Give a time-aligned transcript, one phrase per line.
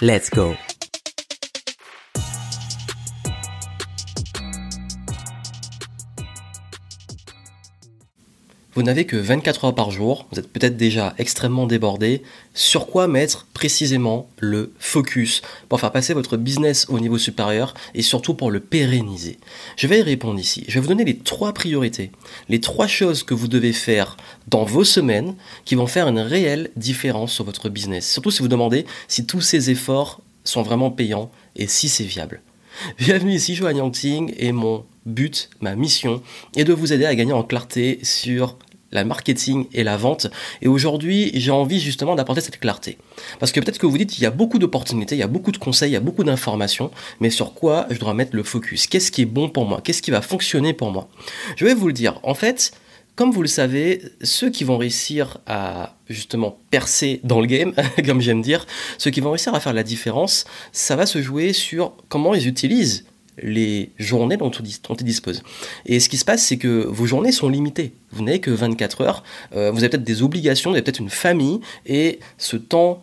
[0.00, 0.56] Let's go
[8.78, 12.22] Vous n'avez que 24 heures par jour, vous êtes peut-être déjà extrêmement débordé.
[12.54, 18.02] Sur quoi mettre précisément le focus pour faire passer votre business au niveau supérieur et
[18.02, 19.40] surtout pour le pérenniser?
[19.76, 20.64] Je vais y répondre ici.
[20.68, 22.12] Je vais vous donner les trois priorités,
[22.48, 26.70] les trois choses que vous devez faire dans vos semaines qui vont faire une réelle
[26.76, 28.08] différence sur votre business.
[28.08, 32.42] Surtout si vous demandez si tous ces efforts sont vraiment payants et si c'est viable.
[32.96, 36.22] Bienvenue ici, Joanne Yangting, et mon but, ma mission,
[36.54, 38.56] est de vous aider à gagner en clarté sur
[38.92, 40.28] la marketing et la vente.
[40.62, 42.98] Et aujourd'hui, j'ai envie justement d'apporter cette clarté.
[43.38, 45.52] Parce que peut-être que vous dites, il y a beaucoup d'opportunités, il y a beaucoup
[45.52, 48.86] de conseils, il y a beaucoup d'informations, mais sur quoi je dois mettre le focus?
[48.86, 49.80] Qu'est-ce qui est bon pour moi?
[49.82, 51.08] Qu'est-ce qui va fonctionner pour moi?
[51.56, 52.20] Je vais vous le dire.
[52.22, 52.72] En fait,
[53.18, 57.74] comme vous le savez, ceux qui vont réussir à justement percer dans le game,
[58.06, 58.64] comme j'aime dire,
[58.96, 62.46] ceux qui vont réussir à faire la différence, ça va se jouer sur comment ils
[62.46, 63.06] utilisent
[63.42, 65.42] les journées dont, ils disposent.
[65.86, 67.92] Et ce qui se passe, c'est que vos journées sont limitées.
[68.12, 69.22] Vous n'avez que 24 heures,
[69.54, 73.02] euh, vous avez peut-être des obligations, vous avez peut-être une famille, et ce temps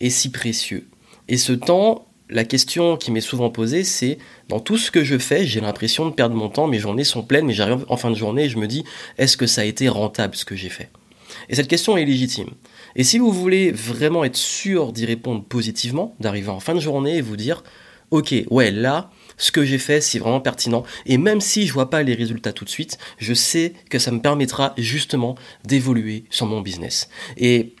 [0.00, 0.86] est si précieux.
[1.28, 5.18] Et ce temps, la question qui m'est souvent posée, c'est dans tout ce que je
[5.18, 8.10] fais, j'ai l'impression de perdre mon temps, mes journées sont pleines, mais j'arrive en fin
[8.10, 8.84] de journée et je me dis,
[9.18, 10.90] est-ce que ça a été rentable ce que j'ai fait?
[11.48, 12.50] Et cette question est légitime.
[12.94, 17.16] Et si vous voulez vraiment être sûr d'y répondre positivement, d'arriver en fin de journée
[17.16, 17.62] et vous dire,
[18.10, 20.84] ok, ouais, là, ce que j'ai fait, c'est vraiment pertinent.
[21.04, 24.10] Et même si je vois pas les résultats tout de suite, je sais que ça
[24.10, 25.34] me permettra justement
[25.64, 27.08] d'évoluer sur mon business.
[27.36, 27.74] Et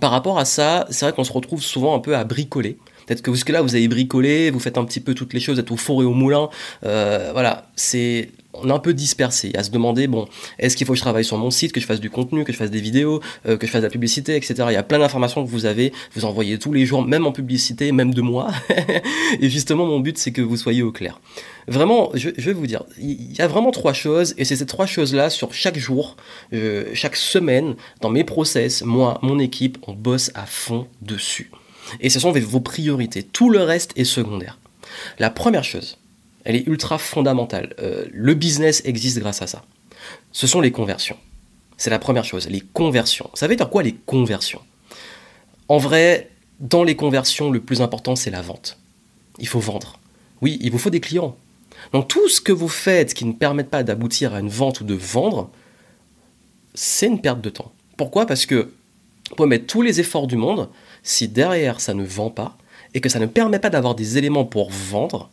[0.00, 2.78] par rapport à ça, c'est vrai qu'on se retrouve souvent un peu à bricoler.
[3.06, 5.58] Peut-être que jusque là vous avez bricolé, vous faites un petit peu toutes les choses,
[5.58, 6.48] êtes au four et au moulin.
[6.84, 8.30] Euh, voilà, c'est
[8.62, 10.26] on est un peu dispersé à se demander bon
[10.58, 12.52] est-ce qu'il faut que je travaille sur mon site que je fasse du contenu que
[12.52, 14.82] je fasse des vidéos euh, que je fasse de la publicité etc il y a
[14.82, 18.22] plein d'informations que vous avez vous envoyez tous les jours même en publicité même de
[18.22, 18.50] moi.
[19.40, 21.20] Et justement mon but c'est que vous soyez au clair.
[21.66, 24.86] Vraiment je, vais vous dire il y a vraiment trois choses et c'est ces trois
[24.86, 26.16] choses là sur chaque jour
[26.52, 31.50] euh, chaque semaine dans mes process moi mon équipe on bosse à fond dessus.
[32.00, 33.22] Et ce sont vos priorités.
[33.22, 34.58] Tout le reste est secondaire.
[35.18, 35.98] La première chose
[36.44, 37.74] elle est ultra fondamentale.
[37.78, 39.64] Euh, le business existe grâce à ça.
[40.32, 41.16] Ce sont les conversions.
[41.76, 43.28] C'est la première chose, les conversions.
[43.32, 44.60] Vous savez dire quoi les conversions?
[45.68, 48.78] En vrai, dans les conversions, le plus important, c'est la vente.
[49.38, 49.98] Il faut vendre.
[50.40, 51.36] Oui, il vous faut des clients.
[51.92, 54.84] Donc tout ce que vous faites qui ne permet pas d'aboutir à une vente ou
[54.84, 55.50] de vendre,
[56.74, 57.72] c'est une perte de temps.
[57.96, 58.26] Pourquoi?
[58.26, 58.72] Parce que
[59.30, 60.68] vous pouvez mettre tous les efforts du monde,
[61.02, 62.56] si derrière ça ne vend pas,
[62.92, 65.30] et que ça ne permet pas d'avoir des éléments pour vendre,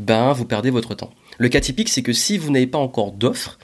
[0.00, 1.10] ben vous perdez votre temps.
[1.38, 3.58] Le cas typique, c'est que si vous n'avez pas encore d'offre,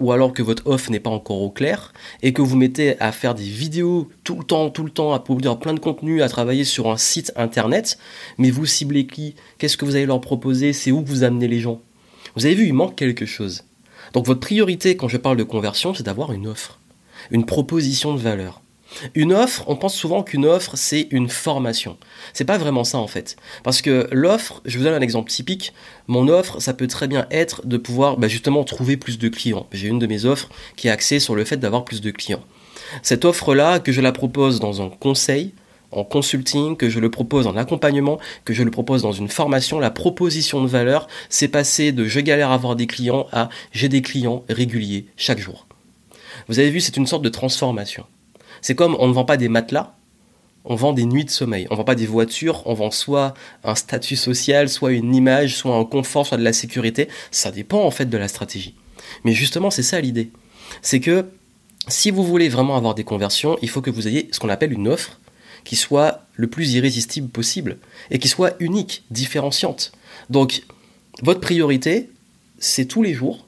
[0.00, 1.92] ou alors que votre offre n'est pas encore au clair,
[2.22, 5.20] et que vous mettez à faire des vidéos tout le temps, tout le temps, à
[5.20, 7.98] produire plein de contenu, à travailler sur un site internet,
[8.38, 9.34] mais vous ciblez qui?
[9.58, 10.72] Qu'est-ce que vous allez leur proposer?
[10.72, 11.80] C'est où vous amenez les gens?
[12.36, 13.64] Vous avez vu, il manque quelque chose.
[14.12, 16.78] Donc votre priorité quand je parle de conversion, c'est d'avoir une offre,
[17.30, 18.62] une proposition de valeur.
[19.14, 21.98] Une offre, on pense souvent qu'une offre, c'est une formation.
[22.32, 23.36] C'est pas vraiment ça en fait.
[23.62, 25.72] Parce que l'offre, je vous donne un exemple typique,
[26.06, 29.66] mon offre, ça peut très bien être de pouvoir bah, justement trouver plus de clients.
[29.72, 32.42] J'ai une de mes offres qui est axée sur le fait d'avoir plus de clients.
[33.02, 35.52] Cette offre-là, que je la propose dans un conseil,
[35.92, 39.78] en consulting, que je le propose en accompagnement, que je le propose dans une formation,
[39.78, 43.88] la proposition de valeur, c'est passer de je galère à avoir des clients à j'ai
[43.88, 45.66] des clients réguliers chaque jour.
[46.48, 48.04] Vous avez vu, c'est une sorte de transformation.
[48.62, 49.94] C'est comme on ne vend pas des matelas,
[50.64, 51.66] on vend des nuits de sommeil.
[51.70, 55.56] On ne vend pas des voitures, on vend soit un statut social, soit une image,
[55.56, 57.08] soit un confort, soit de la sécurité.
[57.30, 58.74] Ça dépend en fait de la stratégie.
[59.24, 60.30] Mais justement, c'est ça l'idée.
[60.82, 61.26] C'est que
[61.88, 64.72] si vous voulez vraiment avoir des conversions, il faut que vous ayez ce qu'on appelle
[64.72, 65.18] une offre
[65.64, 67.78] qui soit le plus irrésistible possible
[68.10, 69.92] et qui soit unique, différenciante.
[70.28, 70.62] Donc,
[71.22, 72.10] votre priorité,
[72.58, 73.46] c'est tous les jours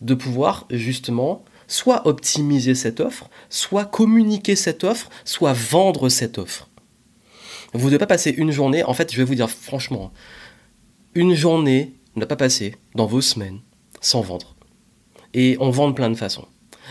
[0.00, 6.68] de pouvoir justement soit optimiser cette offre, soit communiquer cette offre, soit vendre cette offre.
[7.72, 10.12] Vous ne devez pas passer une journée, en fait je vais vous dire franchement,
[11.14, 13.60] une journée ne pas passer dans vos semaines
[14.00, 14.54] sans vendre.
[15.34, 16.46] Et on vend de plein de façons.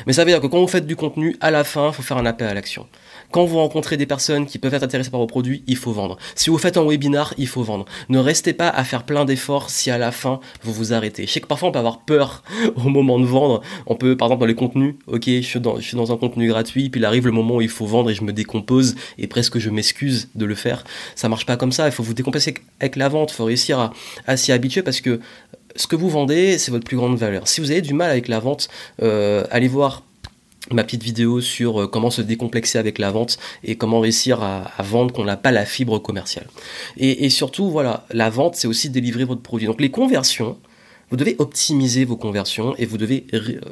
[0.05, 2.03] Mais ça veut dire que quand vous faites du contenu, à la fin, il faut
[2.03, 2.87] faire un appel à l'action.
[3.31, 6.17] Quand vous rencontrez des personnes qui peuvent être intéressées par vos produits, il faut vendre.
[6.35, 7.85] Si vous faites un webinar, il faut vendre.
[8.09, 11.25] Ne restez pas à faire plein d'efforts si à la fin vous vous arrêtez.
[11.27, 12.43] Je sais que parfois on peut avoir peur
[12.75, 13.61] au moment de vendre.
[13.87, 17.01] On peut, par exemple, dans les contenus, ok, je suis dans, un contenu gratuit, puis
[17.01, 19.69] il arrive le moment où il faut vendre et je me décompose et presque je
[19.69, 20.83] m'excuse de le faire.
[21.15, 21.87] Ça marche pas comme ça.
[21.87, 23.31] Il faut vous décompenser avec la vente.
[23.31, 23.93] Il faut réussir à,
[24.27, 25.19] à s'y habituer parce que
[25.75, 27.47] ce que vous vendez, c'est votre plus grande valeur.
[27.47, 28.69] Si vous avez du mal avec la vente,
[29.01, 30.03] euh, allez voir
[30.71, 34.71] ma petite vidéo sur euh, comment se décomplexer avec la vente et comment réussir à,
[34.79, 36.47] vendre qu'on n'a pas la fibre commerciale.
[36.97, 39.67] Et, surtout, voilà, la vente, c'est aussi délivrer votre produit.
[39.67, 40.57] Donc les conversions,
[41.11, 43.25] vous devez optimiser vos conversions et vous devez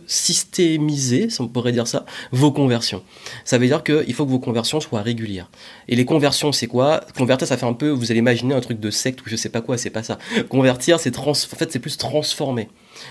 [0.05, 3.01] systémiser, si on pourrait dire ça, vos conversions.
[3.43, 5.49] Ça veut dire qu'il faut que vos conversions soient régulières.
[5.87, 7.01] Et les conversions, c'est quoi?
[7.17, 9.49] Convertir, ça fait un peu, vous allez imaginer un truc de secte ou je sais
[9.49, 10.19] pas quoi, c'est pas ça.
[10.49, 12.69] Convertir, c'est trans, en fait, c'est plus transformer.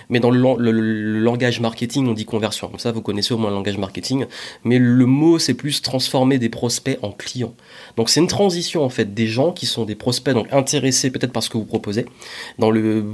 [0.09, 2.69] Mais dans le, langage marketing, on dit conversion.
[2.69, 4.27] Comme ça, vous connaissez au moins le langage marketing.
[4.65, 7.55] Mais le mot, c'est plus transformer des prospects en clients.
[7.97, 11.33] Donc, c'est une transition, en fait, des gens qui sont des prospects, donc intéressés peut-être
[11.33, 12.07] par ce que vous proposez.
[12.59, 13.05] Dans le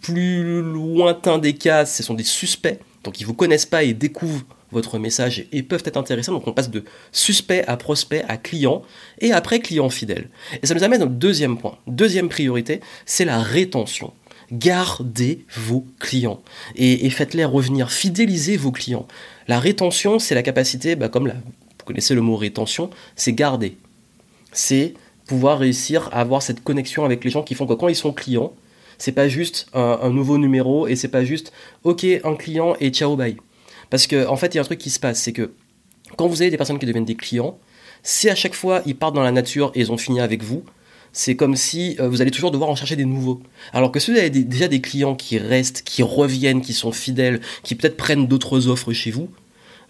[0.00, 4.44] plus lointain des cas, ce sont des suspects, donc ils vous connaissent pas et découvrent
[4.72, 6.32] votre message et peuvent être intéressants.
[6.32, 8.82] Donc on passe de suspect à prospect à client
[9.20, 10.28] et après client fidèle.
[10.62, 11.78] Et ça nous amène au deuxième point.
[11.86, 14.12] Deuxième priorité, c'est la rétention.
[14.52, 16.40] Gardez vos clients
[16.76, 17.90] et, faites-les revenir.
[17.90, 19.06] Fidélisez vos clients.
[19.48, 23.76] La rétention, c'est la capacité, bah, comme vous connaissez le mot rétention, c'est garder.
[24.52, 24.94] C'est
[25.26, 28.12] pouvoir réussir à avoir cette connexion avec les gens qui font que quand ils sont
[28.12, 28.52] clients,
[28.98, 31.52] c'est pas juste un, nouveau numéro et c'est pas juste
[31.84, 33.36] ok un client et ciao bye.
[33.90, 35.52] Parce qu'en en fait il y a un truc qui se passe, c'est que
[36.16, 37.58] quand vous avez des personnes qui deviennent des clients,
[38.02, 40.64] si à chaque fois ils partent dans la nature et ils ont fini avec vous,
[41.16, 43.40] c'est comme si euh, vous allez toujours devoir en chercher des nouveaux.
[43.72, 47.40] Alors que si vous avez déjà des clients qui restent, qui reviennent, qui sont fidèles,
[47.62, 49.28] qui peut-être prennent d'autres offres chez vous,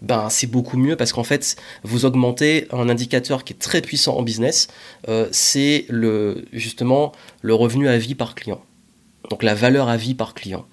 [0.01, 4.15] ben c'est beaucoup mieux parce qu'en fait vous augmentez un indicateur qui est très puissant
[4.17, 4.67] en business,
[5.09, 8.61] euh, c'est le justement le revenu à vie par client
[9.29, 10.65] donc la valeur à vie par client.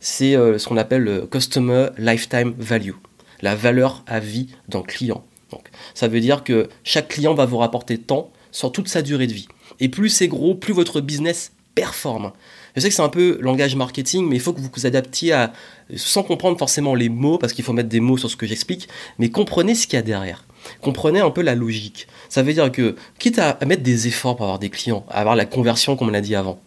[0.00, 2.94] C'est euh, ce qu'on appelle le Customer Lifetime Value,
[3.40, 5.24] la valeur à vie d'un client.
[5.50, 9.26] Donc, ça veut dire que chaque client va vous rapporter tant sur toute sa durée
[9.26, 9.48] de vie.
[9.80, 12.32] Et plus c'est gros, plus votre business performe.
[12.74, 15.32] Je sais que c'est un peu langage marketing, mais il faut que vous vous adaptiez
[15.32, 15.52] à,
[15.96, 18.88] sans comprendre forcément les mots, parce qu'il faut mettre des mots sur ce que j'explique,
[19.18, 20.44] mais comprenez ce qu'il y a derrière.
[20.80, 22.06] Comprenez un peu la logique.
[22.28, 25.36] Ça veut dire que, quitte à mettre des efforts pour avoir des clients, à avoir
[25.36, 26.60] la conversion comme on l'a dit avant,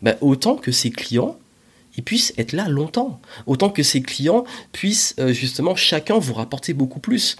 [0.00, 1.36] bah, autant que ses clients
[1.96, 3.20] ils puissent être là longtemps.
[3.46, 7.36] Autant que ses clients puissent euh, justement chacun vous rapporter beaucoup plus.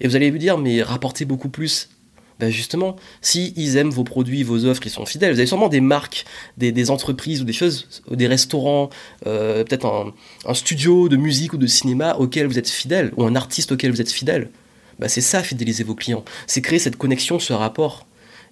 [0.00, 1.88] Et vous allez vous dire, mais rapporter beaucoup plus.
[2.38, 5.32] Ben justement, si ils aiment vos produits, vos offres, ils sont fidèles.
[5.32, 6.26] Vous avez sûrement des marques,
[6.58, 8.90] des, entreprises ou des choses, des restaurants,
[9.26, 10.12] euh, peut-être
[10.46, 13.90] un, studio de musique ou de cinéma auquel vous êtes fidèle, ou un artiste auquel
[13.90, 14.50] vous être fidèle.
[14.98, 16.24] Ben c'est ça, fidéliser vos clients.
[16.46, 18.06] C'est créer cette connexion, ce rapport.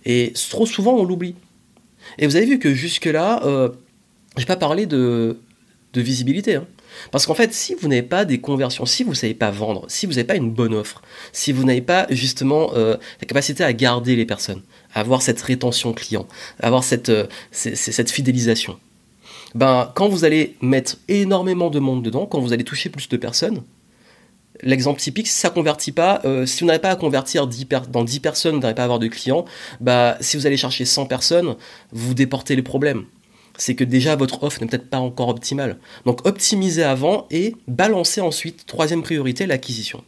[0.07, 1.35] Et trop souvent, on l'oublie.
[2.19, 3.71] Et vous avez vu que jusque-là, euh,
[4.37, 5.39] j'ai pas parlé de,
[5.95, 6.57] visibilité.
[6.57, 6.67] Hein.
[7.11, 9.85] Parce qu'en fait, si vous n'avez pas des conversions, si vous ne savez pas vendre,
[9.89, 11.03] si vous n'avez pas une bonne offre,
[11.33, 14.63] si vous n'avez pas justement euh, la capacité à garder les personnes,
[14.95, 16.27] à avoir cette rétention client,
[16.61, 18.79] à avoir cette, euh, cette fidélisation,
[19.55, 23.17] ben, quand vous allez mettre énormément de monde dedans, quand vous allez toucher plus de
[23.17, 23.63] personnes,
[24.63, 28.05] L'exemple typique, si ça convertit pas, euh, si vous n'avez pas à convertir 10 dans
[28.05, 29.45] 10 personnes, vous n'arrivez pas à avoir de clients,
[29.81, 31.57] bah, si vous allez chercher 100 personnes,
[31.91, 33.05] vous déportez les problèmes.
[33.57, 35.79] C'est que déjà votre offre n'est peut-être pas encore optimale.
[36.07, 40.03] Donc optimisez avant et balancez ensuite, troisième priorité, l'acquisition.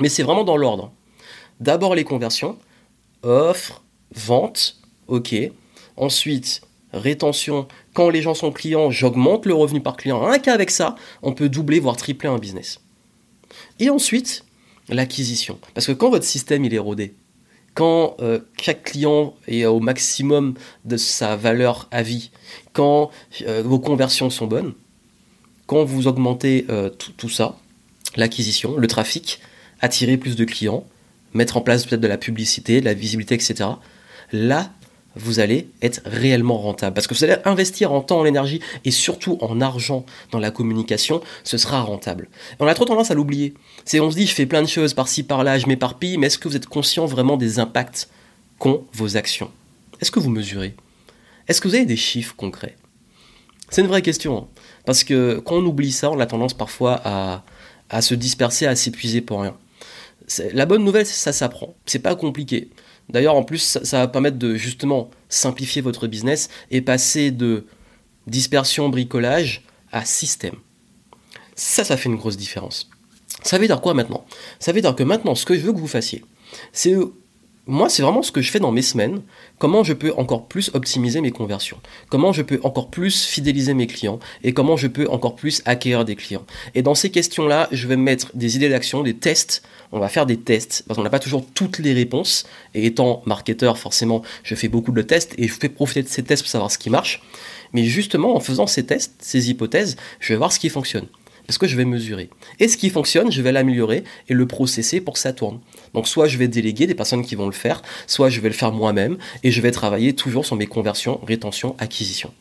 [0.00, 0.92] Mais c'est vraiment dans l'ordre.
[1.58, 2.56] D'abord les conversions,
[3.22, 3.82] offre,
[4.14, 5.34] vente, ok.
[5.96, 7.66] Ensuite, rétention.
[7.92, 10.26] Quand les gens sont clients, j'augmente le revenu par client.
[10.26, 12.80] Un cas avec ça, on peut doubler, voire tripler un business.
[13.78, 14.44] Et ensuite,
[14.88, 15.58] l'acquisition.
[15.74, 17.14] Parce que quand votre système est rodé,
[17.74, 22.30] quand euh, chaque client est au maximum de sa valeur à vie,
[22.72, 23.10] quand
[23.46, 24.74] euh, vos conversions sont bonnes,
[25.66, 27.56] quand vous augmentez euh, tout ça,
[28.16, 29.40] l'acquisition, le trafic,
[29.80, 30.84] attirer plus de clients,
[31.32, 33.70] mettre en place peut-être de la publicité, de la visibilité, etc.
[34.32, 34.72] Là,
[35.16, 36.94] vous allez être réellement rentable.
[36.94, 40.50] Parce que vous allez investir en temps, en énergie et surtout en argent dans la
[40.50, 42.28] communication, ce sera rentable.
[42.58, 43.54] on a trop tendance à l'oublier.
[43.84, 46.38] C'est on se dit je fais plein de choses par-ci par-là, je m'éparpille, mais est-ce
[46.38, 48.08] que vous êtes conscient vraiment des impacts
[48.58, 49.50] qu'ont vos actions?
[50.00, 50.74] Est-ce que vous mesurez?
[51.48, 52.76] Est-ce que vous avez des chiffres concrets?
[53.70, 54.38] C'est une vraie question.
[54.38, 54.46] Hein.
[54.84, 57.44] Parce que quand on oublie ça, on a tendance parfois à,
[57.88, 59.56] à se disperser, à s'épuiser pour rien.
[60.52, 61.74] La bonne nouvelle, ça s'apprend.
[61.86, 62.70] C'est pas compliqué.
[63.12, 67.66] D'ailleurs, en plus, ça, va permettre de justement simplifier votre business et passer de
[68.26, 69.62] dispersion, bricolage
[69.92, 70.54] à système.
[71.56, 72.88] Ça, ça fait une grosse différence.
[73.42, 74.24] Ça veut dire quoi maintenant?
[74.58, 76.24] Ça veut dire que maintenant, ce que je veux que vous fassiez,
[76.72, 76.94] c'est
[77.66, 79.22] moi, c'est vraiment ce que je fais dans mes semaines.
[79.58, 83.86] Comment je peux encore plus optimiser mes conversions Comment je peux encore plus fidéliser mes
[83.86, 87.86] clients Et comment je peux encore plus acquérir des clients Et dans ces questions-là, je
[87.86, 89.62] vais mettre des idées d'action, des tests.
[89.92, 92.46] On va faire des tests parce qu'on n'a pas toujours toutes les réponses.
[92.74, 96.22] Et étant marketeur, forcément, je fais beaucoup de tests et je fais profiter de ces
[96.22, 97.22] tests pour savoir ce qui marche.
[97.72, 101.06] Mais justement, en faisant ces tests, ces hypothèses, je vais voir ce qui fonctionne
[101.50, 102.30] parce que je vais mesurer.
[102.60, 105.58] Et ce qui fonctionne, je vais l'améliorer et le processer pour que ça tourne.
[105.94, 108.54] Donc soit je vais déléguer des personnes qui vont le faire, soit je vais le
[108.54, 112.32] faire moi-même et je vais travailler toujours sur mes conversions, rétention, acquisition.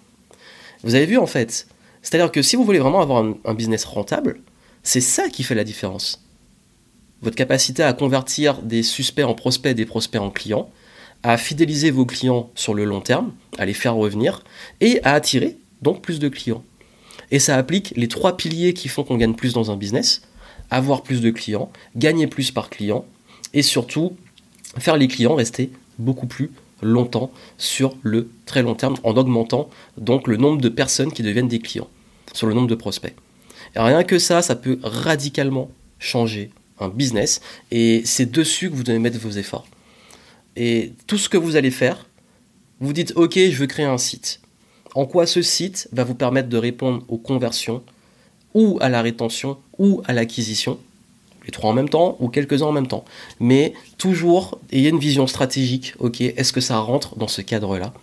[0.83, 1.65] Vous avez vu en fait
[2.03, 4.41] C'est-à-dire que si vous voulez vraiment avoir un, business rentable,
[4.83, 6.23] c'est ça qui fait la différence.
[7.23, 10.69] Votre capacité à convertir des suspects en prospects, des prospects en clients,
[11.23, 14.43] à fidéliser vos clients sur le long terme, à les faire revenir
[14.81, 16.63] et à attirer donc plus de clients.
[17.31, 20.21] Et ça applique les trois piliers qui font qu'on gagne plus dans un business
[20.69, 23.05] avoir plus de clients, gagner plus par client
[23.53, 24.15] et surtout
[24.77, 30.27] faire les clients rester beaucoup plus longtemps sur le très long terme en augmentant donc
[30.27, 31.89] le nombre de personnes qui deviennent des clients
[32.33, 33.15] sur le nombre de prospects.
[33.75, 35.69] Rien que ça, ça peut radicalement
[35.99, 39.67] changer un business et c'est dessus que vous devez mettre vos efforts.
[40.55, 42.07] Et tout ce que vous allez faire,
[42.79, 44.39] vous dites ok, je veux créer un site
[44.99, 47.81] en quoi ce site va vous permettre de répondre aux conversions
[48.53, 50.77] ou à la rétention ou à l'acquisition,
[51.45, 53.05] les trois en même temps ou quelques-uns en même temps.
[53.39, 57.93] Mais toujours ayez une vision stratégique, ok, est-ce que ça rentre dans ce cadre-là?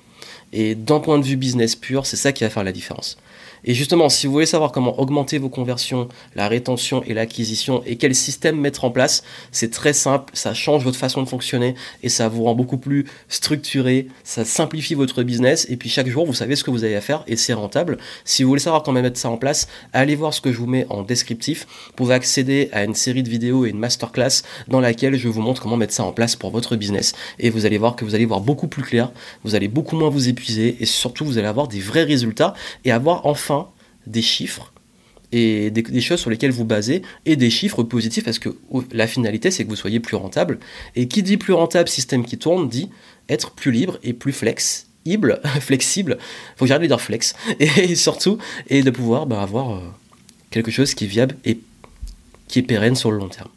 [0.55, 3.19] Et d'un point de vue business pur, c'est ça qui va faire la différence.
[3.67, 7.97] Et justement, si vous voulez savoir comment augmenter vos conversions, la rétention et l'acquisition et
[7.97, 12.09] quel système mettre en place, c'est très simple, ça change votre façon de fonctionner et
[12.09, 16.35] ça vous rend beaucoup plus structuré, ça simplifie votre business et puis chaque jour vous
[16.35, 17.99] savez ce que vous avez à faire et c'est rentable.
[18.25, 20.67] Si vous voulez savoir comment mettre ça en place, allez voir ce que je vous
[20.67, 21.67] mets en descriptif.
[21.89, 25.41] Vous pouvez accéder à une série de vidéos et une masterclass dans laquelle je vous
[25.41, 28.15] montre comment mettre ça en place pour votre business et vous allez voir que vous
[28.15, 29.11] allez voir beaucoup plus clair,
[29.43, 32.55] vous allez beaucoup moins vous épuiser et surtout vous allez avoir des vrais résultats
[32.85, 33.56] et avoir enfin
[34.07, 34.73] des chiffres
[35.33, 38.51] et des, choses sur lesquelles vous basez et des chiffres positifs parce que
[38.93, 40.59] la finalité c'est que vous soyez plus rentable.
[40.95, 42.91] Et qui dit plus rentable système qui tourne dit
[43.29, 44.87] être plus libre et plus flexible
[45.61, 46.19] flexible.
[46.57, 47.35] Faut que j'arrête de dire flex.
[47.61, 49.81] Et surtout et de pouvoir bah, avoir euh,
[50.51, 51.61] quelque chose qui est viable et
[52.49, 53.51] qui est pérenne sur le long terme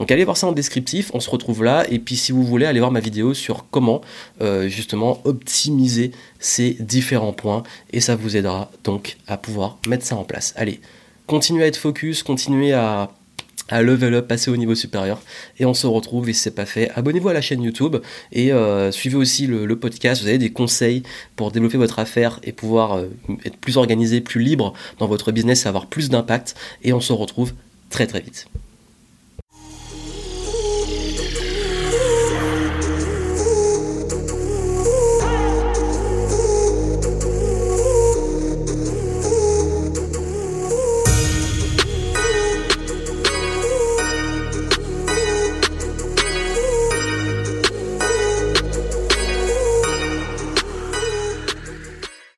[0.00, 1.84] donc allez voir ça en descriptif, on se retrouve là.
[1.90, 4.00] Et puis si vous voulez, allez voir ma vidéo sur comment
[4.40, 7.62] euh, justement optimiser ces différents points.
[7.92, 10.54] Et ça vous aidera donc à pouvoir mettre ça en place.
[10.56, 10.80] Allez,
[11.26, 13.10] continuez à être focus, continuez à
[13.70, 15.20] level up, passer au niveau supérieur.
[15.58, 17.96] Et on se retrouve, et si c'est pas fait, abonnez-vous à la chaîne YouTube
[18.32, 20.22] et euh, suivez aussi le, podcast.
[20.22, 21.02] Vous avez des conseils
[21.36, 23.06] pour développer votre affaire et pouvoir euh,
[23.44, 26.54] être plus organisé, plus libre dans votre business et avoir plus d'impact.
[26.82, 27.52] Et on se retrouve
[27.90, 28.46] très très vite.